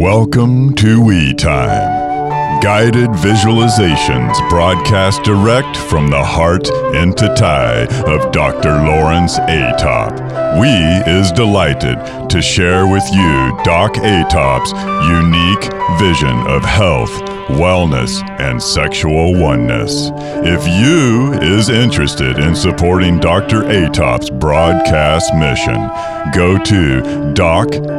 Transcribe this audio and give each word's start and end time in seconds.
Welcome 0.00 0.74
to 0.76 1.04
We 1.04 1.34
Time, 1.34 2.62
guided 2.62 3.10
visualizations 3.10 4.32
broadcast 4.48 5.24
direct 5.24 5.76
from 5.76 6.08
the 6.08 6.24
heart 6.24 6.70
into 6.94 7.28
tie 7.34 7.84
of 8.06 8.32
Dr. 8.32 8.70
Lawrence 8.70 9.36
Atop. 9.36 10.14
We 10.58 10.70
is 11.06 11.30
delighted 11.32 11.98
to 12.30 12.40
share 12.40 12.86
with 12.86 13.04
you 13.12 13.52
Doc 13.62 13.98
Atop's 13.98 14.72
unique 15.06 15.70
vision 16.00 16.46
of 16.46 16.64
health, 16.64 17.10
wellness, 17.50 18.26
and 18.40 18.62
sexual 18.62 19.38
oneness. 19.38 20.10
If 20.16 20.66
you 20.66 21.34
is 21.42 21.68
interested 21.68 22.38
in 22.38 22.56
supporting 22.56 23.18
Dr. 23.18 23.64
Atop's 23.64 24.30
broadcast 24.30 25.34
mission, 25.34 25.90
go 26.32 26.56
to 26.56 27.02
docatop.org 27.34 27.90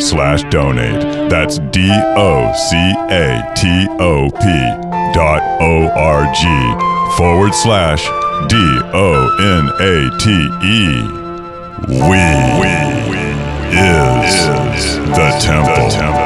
slash 0.00 0.42
donate. 0.50 1.30
That's 1.30 1.58
D-O-C-A-T-O-P 1.58 1.94
dot 5.14 5.42
O-R-G 5.60 7.16
forward 7.16 7.54
slash 7.54 8.04
D-O-N-A-T-E. 8.48 9.84
We, 11.88 12.22
we 12.60 12.74
is, 13.76 14.96
the 14.96 15.28
temple. 15.40 16.23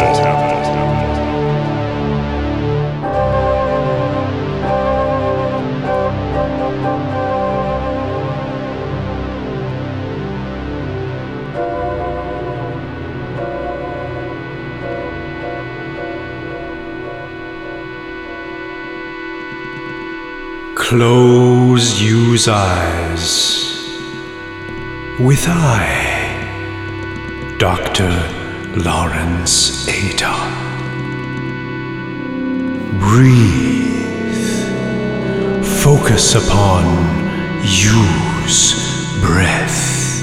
Close 20.89 22.01
you's 22.01 22.49
eyes. 22.49 23.85
With 25.21 25.45
I, 25.47 25.85
Dr. 27.59 28.09
Lawrence 28.75 29.87
Atop. 29.87 30.51
Breathe. 32.99 34.33
Focus 35.85 36.35
upon 36.35 36.87
you's 37.61 38.73
breath. 39.21 40.23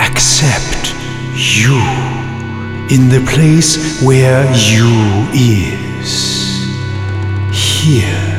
Accept 0.00 0.94
you 1.34 1.76
in 2.88 3.10
the 3.10 3.22
place 3.30 4.00
where 4.02 4.46
you 4.54 4.88
is. 5.34 6.14
Here 7.52 8.31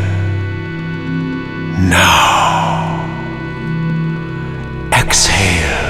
now, 1.90 3.06
exhale. 4.92 5.84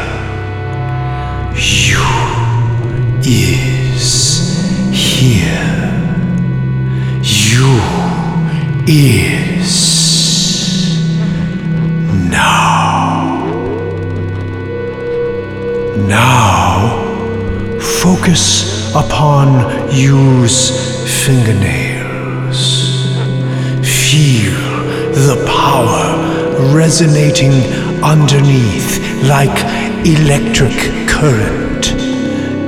You 1.56 2.04
is 3.24 4.08
here. 4.92 5.84
You 7.22 7.80
is 8.88 9.72
now. 12.30 13.46
Now, 16.08 16.90
focus 18.02 18.94
upon 18.96 19.92
you's 19.92 20.72
fingernails. 21.26 22.62
Feel 23.84 24.63
the 25.16 25.44
power 25.48 26.74
resonating 26.74 27.52
underneath 28.04 29.00
like 29.24 29.58
electric 30.06 30.74
current 31.08 31.86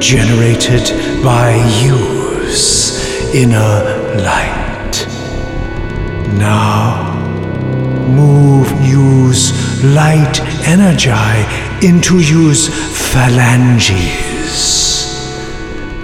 generated 0.01 1.23
by 1.23 1.55
you's 1.81 3.03
inner 3.33 3.83
light. 4.21 5.07
Now, 6.37 7.13
move 8.07 8.71
you's 8.85 9.51
light 9.83 10.39
energy 10.67 11.11
into 11.85 12.19
you's 12.19 12.69
phalanges. 13.11 14.55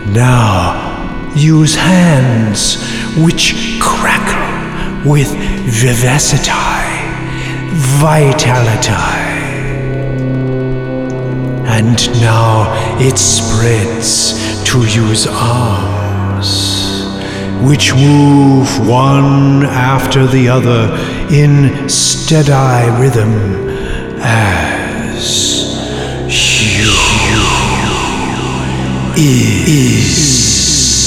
Now, 0.07 1.31
use 1.35 1.75
hands 1.75 2.77
which 3.15 3.79
crackle 3.79 4.10
with 5.05 5.29
vivacity, 5.65 6.51
vitality. 7.99 8.91
And 11.65 12.21
now 12.21 12.71
it 12.99 13.17
spreads 13.17 14.33
to 14.65 14.79
use 14.79 15.25
arms, 15.27 16.49
which 17.67 17.93
move 17.95 18.87
one 18.87 19.65
after 19.65 20.27
the 20.27 20.49
other 20.49 20.93
in 21.33 21.89
steady 21.89 22.91
rhythm 23.01 23.69
as 24.23 25.51
you 26.29 26.91
is 29.17 31.00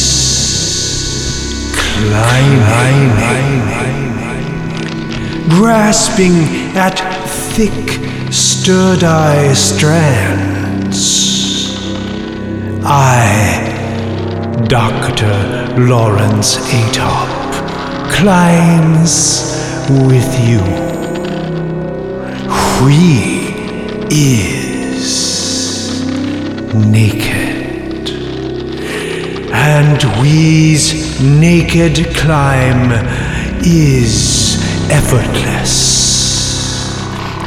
climbing 1.94 3.54
grasping 5.48 6.34
at 6.76 6.98
thick, 7.54 7.88
sturdy 8.32 9.54
strands. 9.54 11.00
I, 12.84 14.64
Dr. 14.68 15.78
Lawrence 15.78 16.56
Atop, 16.72 17.28
climbs 18.10 19.54
with 20.08 20.28
you. 20.40 20.62
We 22.84 23.54
is 24.10 26.04
naked, 26.74 28.10
and 29.52 30.02
we's 30.20 31.03
naked 31.20 32.14
climb 32.16 32.90
is 33.64 34.58
effortless 34.90 36.04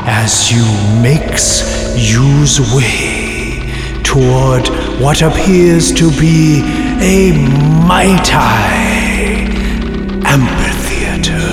as 0.06 0.52
you 0.52 0.64
makes 1.02 1.96
use 1.98 2.60
way 2.74 3.74
toward 4.04 4.68
what 5.02 5.22
appears 5.22 5.92
to 5.92 6.10
be 6.12 6.62
a 7.02 7.32
mighty 7.86 8.32
amphitheater. 10.26 11.48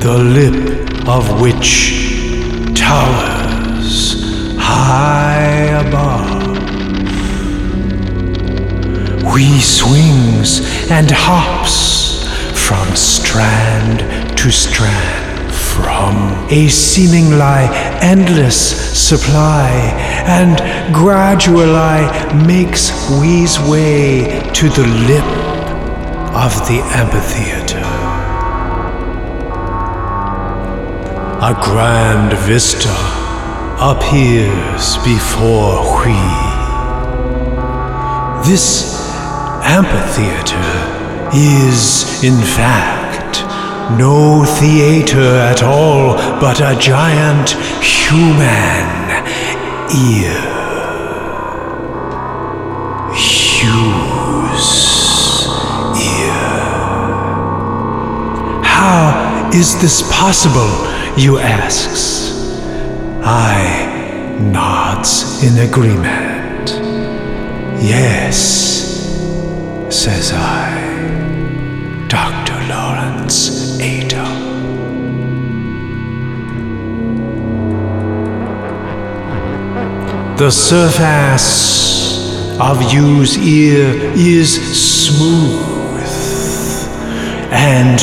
The 0.00 0.18
lip 0.18 1.08
of 1.08 1.40
which 1.40 2.74
towers 2.74 4.24
high 4.58 5.78
above. 5.86 5.93
We 9.34 9.58
swings 9.58 10.60
and 10.92 11.10
hops 11.10 12.22
from 12.56 12.94
strand 12.94 13.98
to 14.38 14.52
strand, 14.52 15.52
from 15.52 16.46
a 16.50 16.68
seemingly 16.68 17.66
endless 18.00 18.56
supply, 18.96 19.70
and 20.28 20.94
gradually 20.94 22.06
makes 22.46 22.92
we's 23.10 23.58
way 23.58 24.40
to 24.54 24.68
the 24.68 24.86
lip 25.08 25.24
of 26.32 26.54
the 26.68 26.80
amphitheater. 26.94 27.82
A 31.42 31.60
grand 31.60 32.38
vista 32.46 32.94
appears 33.80 34.96
before 34.98 36.04
we. 36.06 36.54
This 38.48 38.93
amphitheater 39.64 40.94
is, 41.34 42.22
in 42.22 42.40
fact, 42.40 43.42
no 43.98 44.44
theater 44.44 45.20
at 45.20 45.62
all, 45.62 46.16
but 46.40 46.60
a 46.60 46.78
giant 46.78 47.50
human 47.82 48.86
ear. 49.92 50.54
Hugh's 53.14 54.70
ear. 55.98 56.44
How 58.62 59.50
is 59.54 59.80
this 59.80 60.02
possible, 60.12 60.70
you 61.16 61.38
asks? 61.38 62.24
I, 63.22 64.36
nods 64.40 65.42
in 65.42 65.58
agreement. 65.68 66.70
Yes, 67.82 68.83
says 69.94 70.32
I. 70.34 70.74
Dr. 72.08 72.54
Lawrence 72.68 73.78
Atop. 73.80 74.26
The 80.36 80.50
surface 80.50 82.58
of 82.58 82.82
you's 82.92 83.38
ear 83.38 83.94
is 84.16 84.52
smooth 85.06 85.62
and 87.52 88.00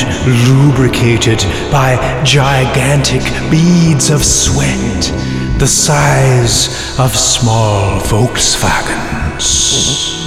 lubricated 0.48 1.40
by 1.70 1.98
gigantic 2.24 3.22
beads 3.52 4.10
of 4.10 4.24
sweat 4.24 5.12
the 5.60 5.68
size 5.68 6.98
of 6.98 7.14
small 7.16 8.00
Volkswagens. 8.00 10.21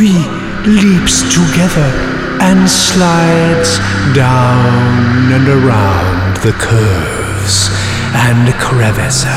We 0.00 0.16
leaps 0.64 1.20
together 1.28 1.92
and 2.40 2.64
slides 2.70 3.76
down 4.16 5.30
and 5.30 5.46
around 5.46 6.38
the 6.38 6.52
curves 6.52 7.68
and 8.16 8.48
crevices, 8.54 9.28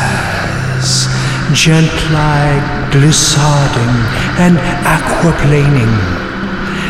gently 1.52 2.64
glissading 2.96 3.96
and 4.40 4.56
aquaplaning, 4.88 6.00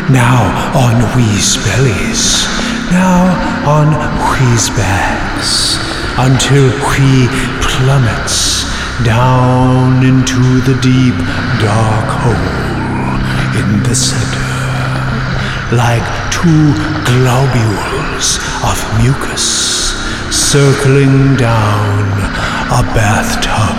now 0.08 0.54
on 0.78 1.02
wheeze 1.16 1.56
bellies, 1.66 2.46
now 2.92 3.26
on 3.66 3.90
wheeze 4.30 4.70
backs, 4.78 5.78
until 6.16 6.70
we 6.94 7.26
plummets 7.60 8.70
down 9.02 10.04
into 10.06 10.60
the 10.60 10.78
deep 10.80 11.16
dark 11.58 12.06
hole 12.22 12.73
in 13.60 13.82
the 13.82 13.94
center, 13.94 14.54
like 15.74 16.06
two 16.30 16.72
globules 17.06 18.38
of 18.62 18.76
mucus 19.02 19.74
circling 20.30 21.36
down 21.36 22.08
a 22.70 22.82
bathtub 22.94 23.78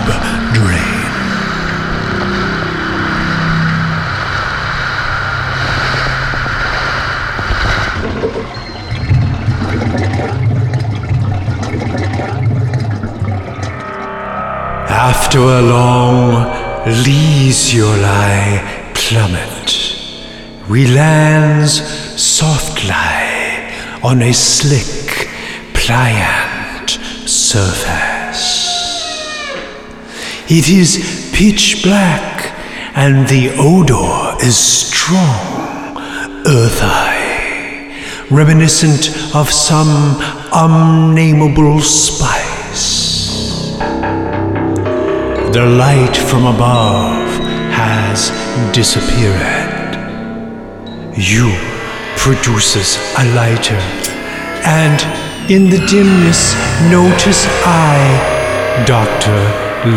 drain. 0.54 0.96
After 14.88 15.38
a 15.38 15.62
long 15.62 16.66
leisurely 17.04 18.75
plummet, 19.08 19.94
we 20.68 20.84
lands 20.88 21.74
softly 22.20 22.90
on 24.02 24.20
a 24.20 24.32
slick, 24.32 25.28
pliant 25.74 26.90
surface. 27.24 28.50
It 30.48 30.68
is 30.68 31.30
pitch 31.32 31.84
black, 31.84 32.52
and 32.96 33.28
the 33.28 33.54
odor 33.60 34.44
is 34.44 34.56
strong, 34.56 35.96
earthy, 36.44 37.94
reminiscent 38.34 39.36
of 39.36 39.52
some 39.52 40.16
unnameable 40.52 41.80
spice. 41.80 43.76
The 45.52 45.64
light 45.64 46.16
from 46.16 46.46
above 46.46 47.25
has 47.86 48.30
disappeared. 48.74 49.92
You 51.16 51.46
produces 52.16 52.98
a 53.22 53.24
lighter, 53.38 53.82
and 54.64 54.98
in 55.50 55.70
the 55.70 55.82
dimness 55.86 56.40
notice 56.90 57.46
I, 57.64 57.96
Dr. 58.86 59.38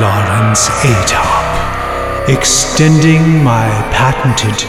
Lawrence 0.01 0.69
Atop, 0.85 2.29
extending 2.29 3.43
my 3.43 3.67
patented, 3.91 4.59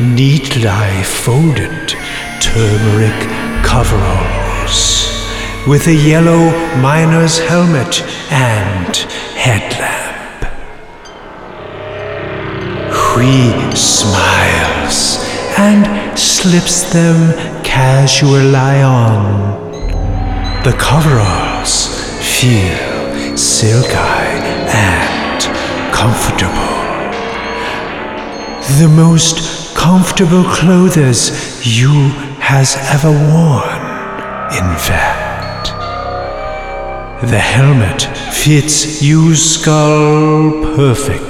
neatly 0.00 1.02
folded 1.04 1.88
turmeric 2.40 3.20
coveralls 3.62 4.80
with 5.68 5.86
a 5.86 5.94
yellow 5.94 6.42
miner's 6.80 7.38
helmet 7.38 8.00
and 8.32 8.96
headlamp. 9.36 9.99
He 13.20 13.52
smiles 13.76 15.18
and 15.58 16.18
slips 16.18 16.90
them 16.92 17.34
casually 17.62 18.82
on. 18.82 19.70
The 20.64 20.72
coveralls 20.78 21.88
feel 22.18 23.36
silky 23.36 23.94
and 23.94 25.42
comfortable. 25.92 26.80
The 28.78 28.88
most 28.88 29.76
comfortable 29.76 30.44
clothes 30.44 31.30
you 31.66 32.08
has 32.40 32.76
ever 32.94 33.10
worn, 33.10 33.82
in 34.58 34.78
fact. 34.78 35.68
The 37.30 37.38
helmet 37.38 38.02
fits 38.32 39.02
you's 39.02 39.42
skull 39.42 40.74
perfectly. 40.74 41.29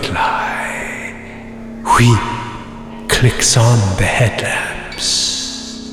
He 2.00 2.16
clicks 3.08 3.58
on 3.58 3.78
the 3.98 4.04
headlamps. 4.04 5.86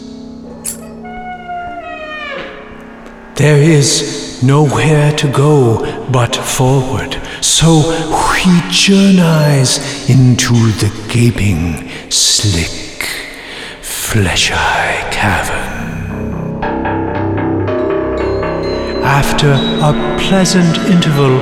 There 3.36 3.62
is 3.62 4.42
nowhere 4.42 5.12
to 5.18 5.28
go 5.28 6.08
but 6.10 6.34
forward, 6.34 7.22
so 7.42 7.82
he 8.36 8.62
journeys 8.70 10.10
into 10.10 10.54
the 10.80 10.90
gaping, 11.12 11.90
slick, 12.10 13.04
fleshy 13.82 14.54
cavern. 15.12 16.64
After 19.04 19.52
a 19.52 19.92
pleasant 20.22 20.78
interval, 20.88 21.36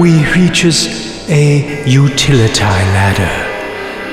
we 0.00 0.24
reaches 0.32 1.28
a 1.28 1.84
utility 1.88 2.62
ladder 2.62 3.43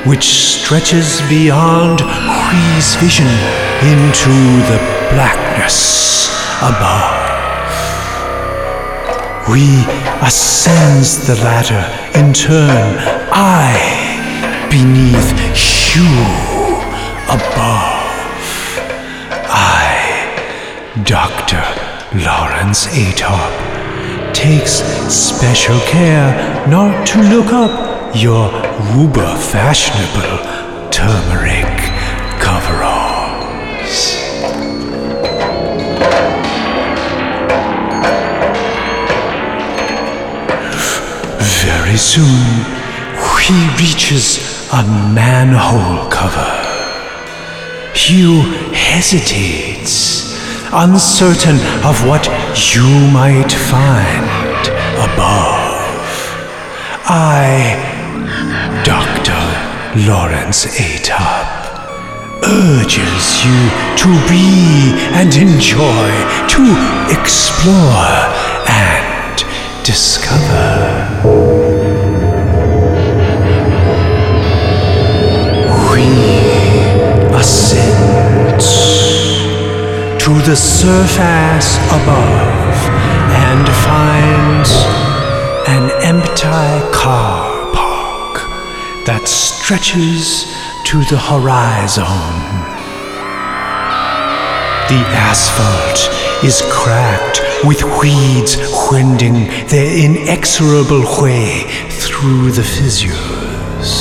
which 0.05 0.23
stretches 0.23 1.21
beyond 1.29 2.01
Hui's 2.01 2.95
vision 2.95 3.27
into 3.85 4.33
the 4.65 4.79
blackness 5.13 6.27
above. 6.57 7.29
We 9.49 9.83
ascends 10.25 11.27
the 11.27 11.35
ladder 11.43 11.85
in 12.17 12.33
turn, 12.33 12.97
I 13.31 14.01
beneath, 14.71 15.29
you 15.93 16.07
above. 17.27 18.01
I, 19.53 21.03
Dr. 21.03 21.61
Lawrence 22.17 22.87
Atop, 22.87 24.33
takes 24.33 24.81
special 25.13 25.79
care 25.81 26.67
not 26.67 27.05
to 27.07 27.21
look 27.21 27.53
up 27.53 27.90
your 28.13 28.51
uber 28.97 29.35
fashionable 29.37 30.89
turmeric 30.91 31.79
coveralls. 32.41 34.17
Very 41.63 41.95
soon, 41.95 42.81
he 43.47 43.67
reaches 43.77 44.69
a 44.73 44.83
manhole 45.13 46.09
cover. 46.09 46.51
Hugh 47.95 48.41
hesitates, 48.73 50.37
uncertain 50.73 51.55
of 51.85 52.05
what 52.05 52.27
you 52.73 52.87
might 53.11 53.51
find 53.51 54.67
above. 54.97 55.71
I. 57.07 57.90
Lawrence 59.95 60.67
Atop 60.79 61.67
urges 62.45 63.43
you 63.43 63.69
to 63.97 64.07
be 64.29 64.93
and 65.11 65.35
enjoy, 65.35 66.11
to 66.47 66.63
explore 67.11 68.07
and 68.69 69.43
discover. 69.83 71.19
We 75.91 76.07
ascend 77.35 78.61
to 80.21 80.31
the 80.49 80.55
surface 80.55 81.77
above 81.91 82.60
stretches 89.63 90.45
to 90.83 90.97
the 91.05 91.17
horizon. 91.17 92.03
The 94.89 95.01
asphalt 95.13 95.99
is 96.43 96.63
cracked 96.71 97.41
with 97.63 97.83
weeds 98.01 98.57
wending 98.91 99.47
their 99.67 99.91
inexorable 100.05 101.03
way 101.21 101.65
through 101.89 102.51
the 102.51 102.63
fissures. 102.63 103.91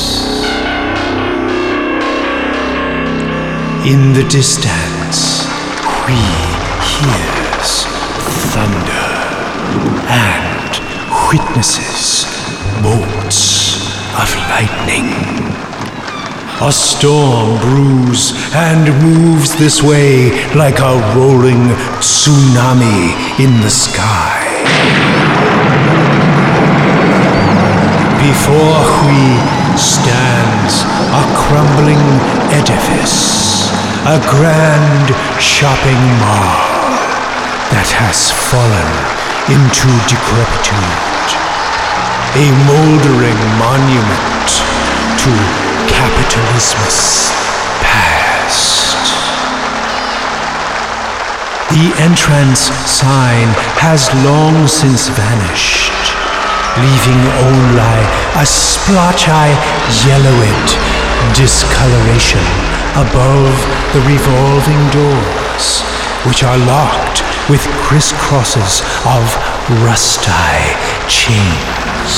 In 3.87 4.14
the 4.14 4.26
distance, 4.31 5.45
we 6.07 6.17
hears 6.88 7.85
thunder 8.49 9.11
and 10.09 10.73
witnesses 11.31 12.25
bolts 12.83 13.20
of 13.20 13.20
lightning. 14.61 15.09
A 16.61 16.71
storm 16.71 17.59
brews 17.61 18.33
and 18.55 18.85
moves 19.02 19.57
this 19.57 19.83
way 19.83 20.31
like 20.55 20.79
a 20.81 20.95
rolling 21.17 21.64
tsunami 22.05 23.17
in 23.40 23.52
the 23.64 23.71
sky. 23.71 24.37
Before 28.21 28.76
Hui 28.93 29.33
stands 29.81 30.75
a 31.21 31.25
crumbling 31.40 32.05
edifice, 32.52 33.71
a 34.05 34.21
grand 34.29 35.09
shopping 35.40 36.02
mall 36.21 36.61
that 37.73 37.88
has 37.97 38.29
fallen 38.52 38.90
into 39.49 39.88
decrepitude, 40.05 41.50
a 42.38 42.46
moldering 42.62 43.40
monument 43.58 44.50
to 45.18 45.32
capitalism's 45.90 47.34
past. 47.82 48.94
The 51.75 51.90
entrance 51.99 52.70
sign 52.87 53.50
has 53.82 54.06
long 54.22 54.68
since 54.68 55.08
vanished, 55.10 55.90
leaving 56.78 57.22
only 57.50 57.99
a 58.38 58.46
splotchy 58.46 59.50
yellowed 60.06 60.70
discoloration 61.34 62.46
above 62.94 63.54
the 63.90 64.02
revolving 64.06 64.82
doors, 64.94 65.82
which 66.30 66.44
are 66.46 66.58
locked 66.62 67.26
with 67.50 67.60
crisscrosses 67.82 68.87
of 69.02 69.26
rusty 69.79 70.31
chains. 71.07 72.15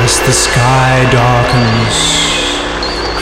As 0.00 0.20
the 0.24 0.32
sky 0.32 1.04
darkens, 1.12 1.96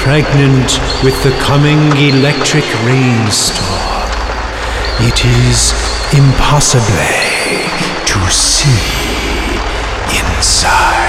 pregnant 0.02 0.78
with 1.02 1.20
the 1.24 1.32
coming 1.42 1.82
electric 1.98 2.64
rainstorm, 2.84 4.08
it 5.00 5.24
is 5.24 5.74
impossible 6.14 6.86
to 8.06 8.30
see 8.30 8.78
inside. 10.14 11.02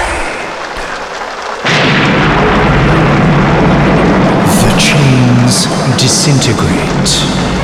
The 4.62 4.74
chains 4.80 5.66
disintegrate 5.96 7.12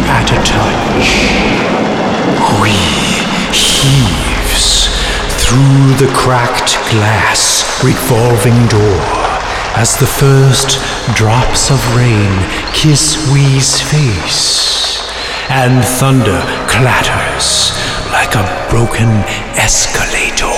at 0.07 0.31
a 0.31 0.39
touch. 0.45 1.89
We 2.62 2.77
heaves 3.53 4.89
through 5.43 5.95
the 5.97 6.12
cracked 6.15 6.77
glass 6.91 7.65
revolving 7.83 8.67
door 8.69 9.00
as 9.77 9.97
the 9.97 10.07
first 10.07 10.79
drops 11.15 11.71
of 11.71 11.81
rain 11.97 12.33
kiss 12.75 13.17
Wee's 13.33 13.81
face, 13.81 15.11
and 15.49 15.85
thunder 15.85 16.43
clatters 16.69 17.73
like 18.12 18.35
a 18.35 18.67
broken 18.71 19.09
escalator. 19.57 20.50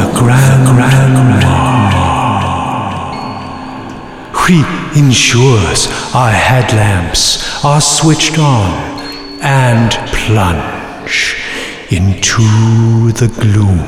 the 0.00 0.10
grand, 0.14 0.64
grand 0.66 1.49
He 4.50 4.64
ensures 4.98 5.86
our 6.12 6.32
headlamps 6.32 7.64
are 7.64 7.80
switched 7.80 8.36
on 8.36 9.00
and 9.40 9.92
plunge 10.08 11.36
into 11.92 13.12
the 13.12 13.28
gloom. 13.38 13.78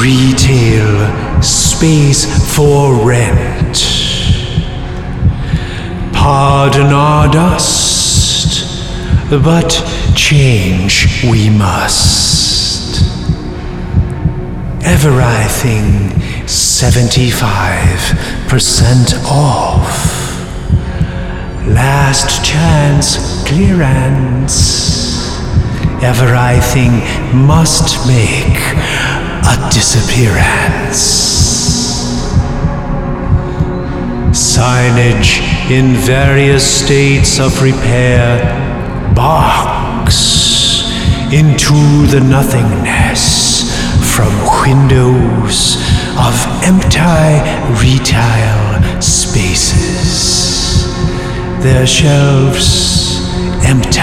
Retail 0.00 1.42
space 1.42 2.54
for 2.54 3.04
rent. 3.04 4.05
Pardon 6.28 6.92
our 6.92 7.28
dust, 7.28 8.64
but 9.30 9.70
change 10.16 11.22
we 11.22 11.48
must. 11.48 13.00
Everything 14.84 16.10
75% 16.48 19.24
off. 19.24 20.16
Last 21.68 22.44
chance 22.44 23.18
clearance. 23.46 25.38
Everything 26.02 27.04
must 27.46 28.04
make 28.08 28.74
a 29.46 29.68
disappearance. 29.72 31.35
Signage 34.56 35.42
in 35.70 35.94
various 35.96 36.64
states 36.64 37.38
of 37.38 37.60
repair 37.60 38.40
box 39.14 40.88
into 41.30 42.06
the 42.06 42.20
nothingness 42.20 43.68
from 44.14 44.32
windows 44.64 45.76
of 46.16 46.34
empty 46.64 47.36
retail 47.84 48.80
spaces. 49.02 50.86
Their 51.62 51.86
shelves 51.86 53.20
empty, 53.62 54.00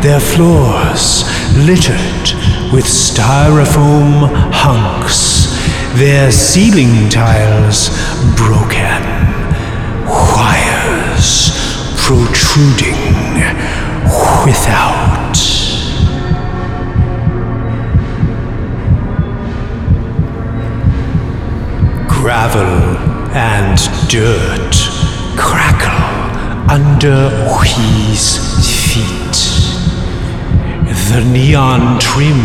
their 0.00 0.20
floors 0.20 1.24
littered 1.58 2.32
with 2.72 2.86
styrofoam 2.86 4.30
hunks, 4.50 5.52
their 5.98 6.32
ceiling 6.32 7.10
tiles 7.10 7.90
broken, 8.34 9.31
protruding 12.12 12.92
without. 14.44 15.32
Gravel 22.06 22.98
and 23.34 23.78
dirt 24.10 24.74
crackle 25.38 26.70
under 26.70 27.30
his 27.64 28.36
feet. 28.92 29.38
The 31.08 31.24
neon 31.32 31.98
trim 31.98 32.42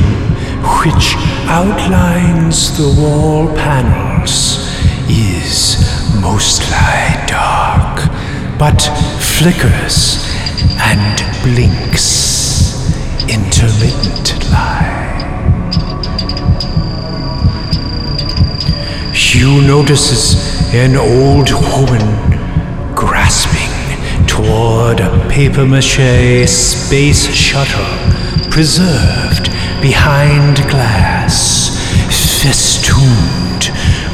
which 0.80 1.16
outlines 1.50 2.78
the 2.78 3.02
wall 3.02 3.48
panels 3.54 4.66
is 5.10 5.76
mostly 6.22 6.68
dark, 7.28 8.17
but 8.60 8.82
flickers 9.22 10.26
and 10.80 11.18
blinks 11.44 12.90
intermittently. 13.30 14.38
Hugh 19.14 19.62
notices 19.62 20.74
an 20.74 20.96
old 20.96 21.52
woman 21.52 22.96
grasping 22.96 23.68
toward 24.26 25.02
a 25.02 25.28
paper 25.30 25.66
mache 25.66 26.48
space 26.48 27.32
shuttle 27.32 27.86
preserved 28.50 29.52
behind 29.82 30.58
glass, 30.70 31.78
festooned 32.42 33.70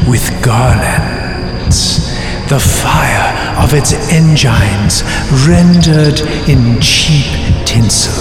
with 0.10 0.30
garlands. 0.44 2.03
The 2.50 2.60
fire 2.60 3.64
of 3.64 3.74
its 3.74 3.94
engines 4.12 5.04
rendered 5.48 6.20
in 6.50 6.80
cheap 6.82 7.26
tinsel. 7.66 8.14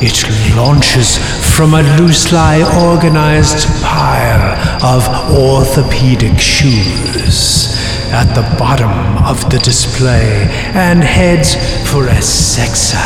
It 0.00 0.24
launches 0.56 1.18
from 1.56 1.74
a 1.74 1.82
loose-lie 1.98 2.62
organized 2.90 3.66
pile 3.82 4.54
of 4.84 5.02
orthopedic 5.36 6.38
shoes 6.38 7.74
at 8.12 8.32
the 8.34 8.42
bottom 8.58 8.92
of 9.24 9.50
the 9.50 9.58
display 9.58 10.46
and 10.74 11.02
heads 11.02 11.56
for 11.90 12.06
a 12.06 12.22
sexy 12.22 12.96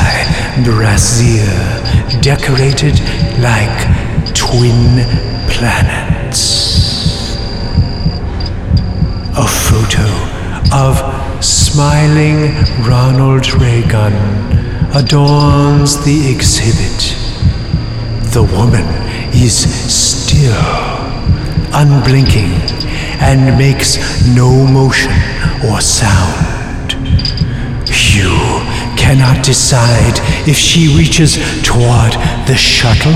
brassiere 0.65 2.21
decorated 2.21 3.01
like 3.41 4.35
twin 4.35 5.05
planets. 5.49 6.58
A 9.41 9.47
photo 9.47 10.03
of 10.75 11.45
smiling 11.45 12.57
Ronald 12.85 13.49
Reagan 13.55 14.13
adorns 14.97 16.05
the 16.05 16.29
exhibit. 16.29 17.15
The 18.33 18.43
woman 18.43 18.85
is 19.33 19.55
still 19.55 20.61
unblinking 21.73 22.51
and 23.21 23.57
makes 23.57 24.27
no 24.27 24.67
motion 24.67 25.13
or 25.71 25.81
sound. 25.81 26.95
You 27.87 28.35
cannot 28.97 29.45
decide 29.45 30.19
if 30.49 30.57
she 30.57 30.89
reaches 30.99 31.37
toward 31.63 32.13
the 32.49 32.57
shuttle 32.57 33.15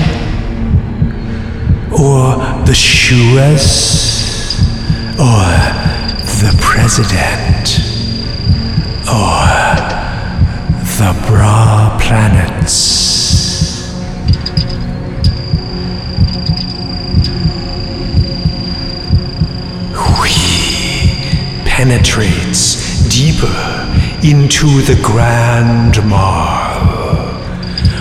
or 1.91 2.63
the 2.65 2.73
shoeless 2.73 4.23
or 5.19 5.92
the 6.43 6.57
president 6.59 7.79
or 9.07 9.47
the 10.99 11.11
bra 11.25 11.97
planets. 12.01 13.13
penetrates 21.65 23.09
deeper 23.09 23.47
into 24.23 24.67
the 24.83 24.97
grand 25.03 25.97
mall, 26.07 26.79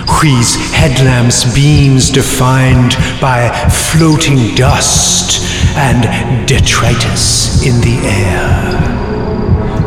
whose 0.06 0.56
headlamps 0.72 1.52
beams 1.54 2.10
defined 2.10 2.94
by 3.20 3.48
floating 3.70 4.54
dust 4.54 5.41
and 5.76 6.48
detritus 6.48 7.62
in 7.66 7.80
the 7.80 7.98
air. 8.04 8.72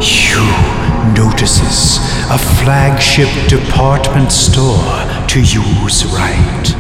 Hugh 0.01 0.75
notices 1.15 1.98
a 2.30 2.38
flagship 2.38 3.30
department 3.48 4.32
store 4.32 5.06
to 5.27 5.39
use 5.39 6.06
right. 6.06 6.75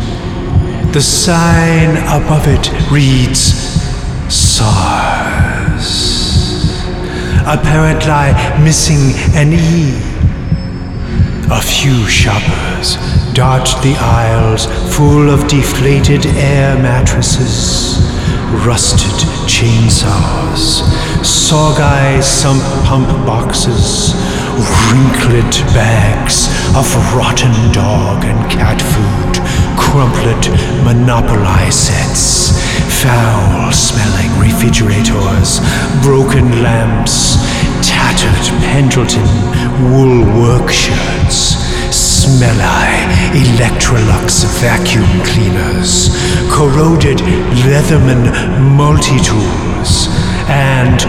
The 0.93 1.01
sign 1.01 1.97
above 2.07 2.47
it 2.47 2.71
reads 2.91 3.53
SARS 4.33 6.15
apparently 7.47 8.33
missing 8.63 9.13
an 9.35 9.53
E. 9.53 9.93
A 11.51 11.61
few 11.61 12.07
shoppers 12.07 12.97
dart 13.35 13.67
the 13.83 13.93
aisles 13.99 14.65
full 14.95 15.29
of 15.29 15.45
deflated 15.49 16.25
air 16.37 16.73
mattresses, 16.81 17.99
rusted 18.65 19.11
chainsaws, 19.43 20.79
soggy 21.21 22.21
sump 22.21 22.63
pump 22.87 23.09
boxes, 23.27 24.15
wrinkled 24.87 25.51
bags 25.75 26.47
of 26.79 26.87
rotten 27.13 27.51
dog 27.73 28.23
and 28.23 28.39
cat 28.49 28.79
food, 28.79 29.35
crumpled 29.75 30.47
Monopoly 30.85 31.69
sets, 31.71 32.55
foul 33.03 33.69
smelling 33.73 34.31
refrigerators, 34.39 35.59
broken 36.01 36.63
lamps, 36.63 37.35
tattered 37.83 38.47
Pendleton 38.71 39.27
wool 39.91 40.23
work 40.39 40.71
shirts, 40.71 41.64
smelly 42.45 42.85
Electrolux 43.43 44.45
vacuum 44.61 45.09
cleaners, 45.23 46.09
corroded 46.49 47.17
Leatherman 47.65 48.23
multi 48.77 49.19
tools, 49.19 50.07
and 50.47 50.99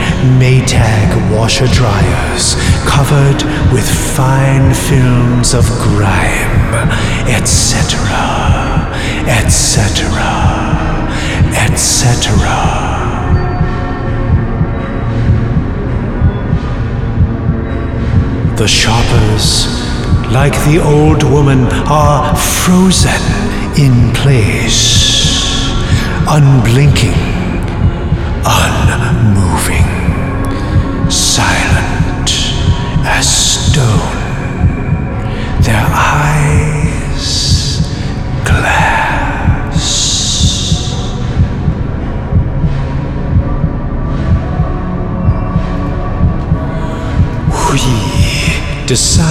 Maytag 0.41 1.09
washer 1.33 1.67
dryers 1.69 2.57
covered 2.87 3.43
with 3.73 3.87
fine 4.17 4.75
films 4.75 5.55
of 5.55 5.65
grime, 5.83 6.91
etc., 7.29 8.01
etc., 9.29 10.09
etc. 11.55 12.37
The 18.57 18.67
shoppers, 18.67 19.86
like 20.33 20.53
the 20.65 20.81
old 20.83 21.23
woman, 21.23 21.67
are 21.89 22.35
frozen 22.37 23.23
in 23.79 24.13
place, 24.15 25.69
unblinking, 26.29 27.21
unmoving, 28.45 29.89
silent 31.11 32.31
as 33.05 33.27
stone. 33.29 34.17
Their 35.63 35.87
eyes 35.93 36.26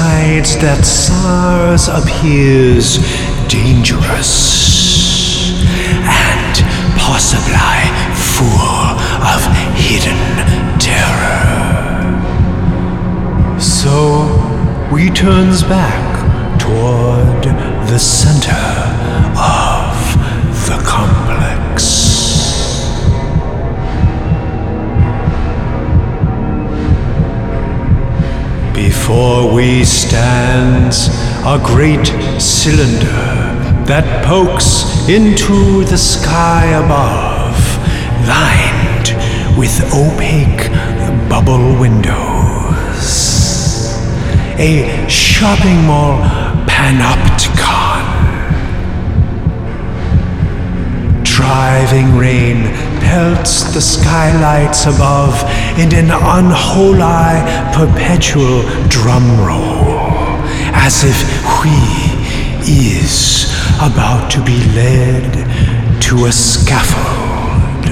That 0.06 0.86
SARS 0.86 1.88
appears 1.88 2.98
dangerous 3.50 4.32
and 6.06 6.56
possibly 6.96 7.82
full 8.14 8.94
of 9.26 9.42
hidden 9.74 10.22
terror. 10.80 12.06
So 13.60 14.30
we 14.94 15.10
turns 15.10 15.64
back 15.64 16.60
toward 16.60 17.44
the 17.90 17.98
center 17.98 19.25
Before 28.76 29.54
we 29.54 29.86
stands 29.86 31.08
a 31.46 31.58
great 31.64 32.06
cylinder 32.42 33.06
that 33.86 34.26
pokes 34.26 35.08
into 35.08 35.86
the 35.86 35.98
sky 35.98 36.66
above, 36.84 37.56
lined 38.28 39.16
with 39.58 39.72
opaque 39.94 40.70
bubble 41.30 41.80
windows. 41.80 43.06
A 44.60 45.08
shopping 45.08 45.86
mall 45.86 46.20
panopticon. 46.68 48.04
Driving 51.24 52.18
rain 52.18 52.85
pelts 53.16 53.74
the 53.74 53.80
skylights 53.80 54.86
above 54.86 55.42
in 55.80 55.90
an 55.96 56.12
unholy 56.12 57.40
perpetual 57.72 58.62
drum 58.90 59.26
roll, 59.40 60.44
as 60.86 61.06
if 61.06 61.18
we 61.64 61.78
is 62.68 63.46
about 63.80 64.30
to 64.30 64.44
be 64.44 64.58
led 64.74 65.32
to 66.02 66.26
a 66.26 66.32
scaffold. 66.32 67.86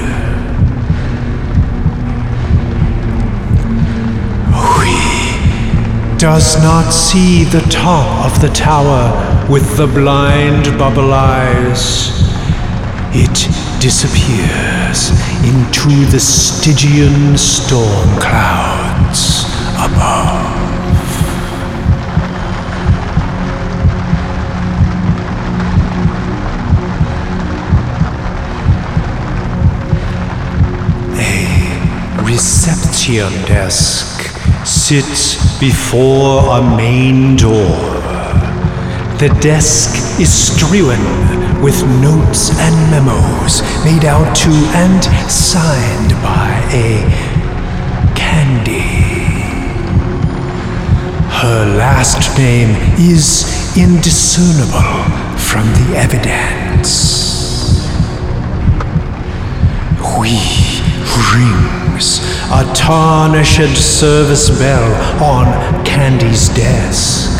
We 4.78 6.18
does 6.18 6.62
not 6.62 6.92
see 6.92 7.46
the 7.46 7.66
top 7.70 8.26
of 8.26 8.42
the 8.42 8.50
tower 8.50 9.06
with 9.50 9.78
the 9.78 9.88
blind 9.88 10.66
bubble 10.78 11.14
eyes. 11.14 12.12
It 13.16 13.62
disappears 13.84 15.10
into 15.43 16.06
the 16.10 16.17
Stygian 16.17 17.38
storm 17.38 18.17
clouds 18.17 19.43
above. 19.76 20.62
A 31.19 32.24
reception 32.24 33.34
desk 33.46 34.34
sits 34.65 35.60
before 35.60 36.58
a 36.58 36.78
main 36.78 37.36
door. 37.36 38.03
The 39.19 39.30
desk 39.41 40.19
is 40.19 40.32
strewn 40.32 40.99
with 41.62 41.82
notes 42.02 42.49
and 42.60 42.91
memos 42.91 43.62
made 43.86 44.06
out 44.06 44.36
to 44.38 44.49
and 44.76 45.04
signed 45.32 46.12
by 46.21 46.49
a 46.73 47.04
Candy. 48.15 48.82
Her 51.30 51.78
last 51.78 52.38
name 52.38 52.76
is 52.99 53.78
indiscernible 53.78 55.04
from 55.38 55.67
the 55.73 55.95
evidence. 55.95 57.34
We 60.19 60.63
rings 61.34 62.19
a 62.52 62.71
tarnished 62.76 63.78
service 63.78 64.49
bell 64.60 65.23
on 65.23 65.86
Candy's 65.86 66.49
desk. 66.49 67.33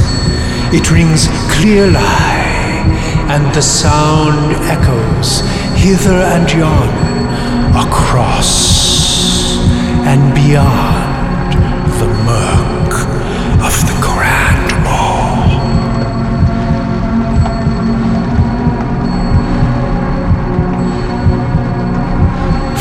It 0.76 0.90
rings 0.90 1.28
clearly, 1.52 1.98
and 3.30 3.46
the 3.54 3.62
sound 3.62 4.56
echoes 4.76 5.42
hither 5.78 6.20
and 6.34 6.52
yon, 6.52 6.90
across 7.78 8.52
and 10.06 10.34
beyond 10.34 11.54
the 12.00 12.08
murk 12.26 12.94
of 13.68 13.74
the 13.88 13.96
Grand 14.02 14.70
Mall. 14.84 15.62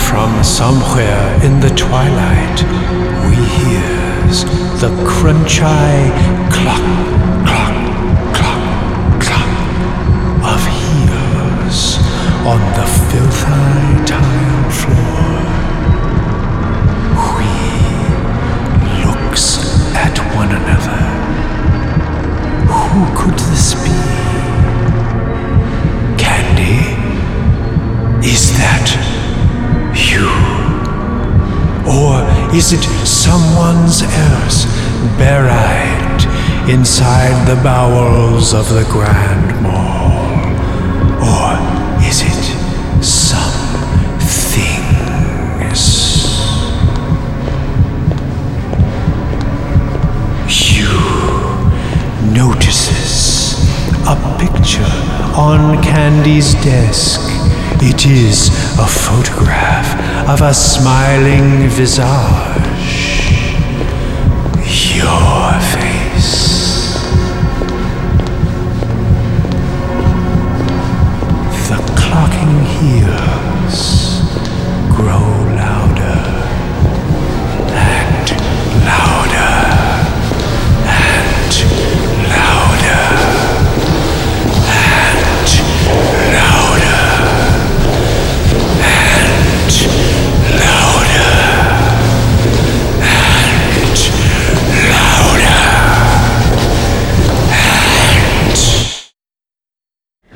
From 0.08 0.42
somewhere 0.42 1.44
in 1.44 1.60
the 1.60 1.72
twilight, 1.76 2.58
we 3.28 3.36
hears 3.36 4.44
the 4.80 4.88
crunchy 5.04 6.10
clock, 6.50 6.82
clock, 7.46 7.46
clock, 7.46 7.71
someone's 33.32 34.02
else 34.02 34.66
buried 35.16 36.20
inside 36.68 37.34
the 37.48 37.58
bowels 37.62 38.52
of 38.52 38.68
the 38.68 38.84
Grand 38.90 39.48
Mall? 39.62 40.28
Or 41.32 41.52
is 42.06 42.20
it 42.20 42.44
some 43.02 44.20
things? 44.20 45.80
You 50.76 50.92
notices 52.34 53.64
a 54.06 54.16
picture 54.38 54.94
on 55.40 55.82
Candy's 55.82 56.52
desk. 56.56 57.20
It 57.80 58.04
is 58.04 58.48
a 58.78 58.86
photograph 58.86 59.88
of 60.28 60.42
a 60.42 60.52
smiling 60.52 61.70
visage. 61.70 62.51
Your 65.02 65.52
face. 65.74 66.94
The 71.68 71.78
clocking 72.00 72.56
heels 72.76 73.80
grow 74.96 75.31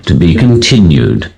To 0.07 0.15
be 0.15 0.37
continued. 0.37 1.33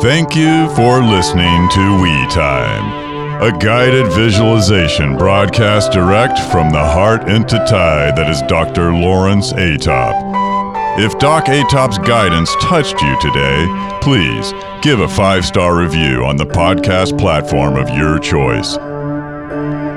Thank 0.00 0.36
you 0.36 0.68
for 0.76 1.02
listening 1.02 1.68
to 1.70 2.00
We 2.00 2.10
Time, 2.28 3.42
a 3.42 3.50
guided 3.58 4.12
visualization 4.12 5.16
broadcast 5.16 5.90
direct 5.90 6.38
from 6.38 6.70
the 6.70 6.78
heart 6.78 7.28
into 7.28 7.56
tie 7.66 8.12
that 8.12 8.30
is 8.30 8.40
Dr. 8.42 8.92
Lawrence 8.92 9.50
Atop. 9.50 10.14
If 11.00 11.18
Doc 11.18 11.46
Atop's 11.46 11.98
guidance 11.98 12.54
touched 12.60 13.02
you 13.02 13.20
today, 13.20 13.66
please 14.00 14.52
give 14.80 15.00
a 15.00 15.08
five 15.08 15.44
star 15.44 15.76
review 15.76 16.24
on 16.24 16.36
the 16.36 16.46
podcast 16.46 17.18
platform 17.18 17.74
of 17.74 17.90
your 17.90 18.20
choice. 18.20 18.76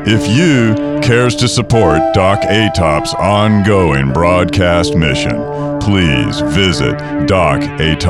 If 0.04 0.28
you 0.28 0.74
cares 1.02 1.36
to 1.36 1.48
support 1.48 2.00
Doc 2.14 2.42
Atop's 2.42 3.14
ongoing 3.14 4.12
broadcast 4.12 4.96
mission, 4.96 5.38
please 5.80 6.42
visit 6.56 6.96
docatop.org 7.30 8.04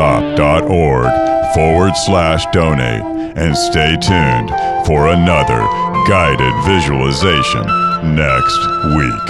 forward 1.53 1.95
slash 1.97 2.45
donate 2.53 3.03
and 3.37 3.57
stay 3.57 3.97
tuned 3.97 4.49
for 4.85 5.07
another 5.07 5.59
guided 6.07 6.53
visualization 6.63 7.65
next 8.15 8.57
week. 8.95 9.27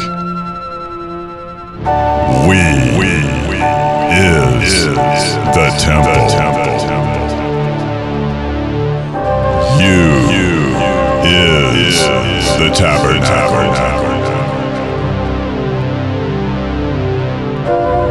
We, 2.48 2.62
we 3.00 3.12
is, 4.14 4.94
the 5.56 5.74
temple. 5.80 6.21
the 12.62 12.70
tabernacle. 12.70 13.72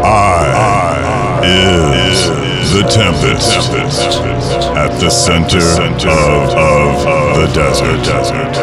I 0.03 1.41
is 1.45 2.73
the 2.73 2.83
tempest 2.83 3.71
at 4.77 4.99
the 4.99 5.09
center 5.09 5.59
of, 5.59 6.05
of 6.57 7.37
the 7.37 7.47
desert. 7.55 8.57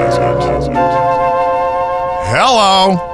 Hello. 2.28 3.07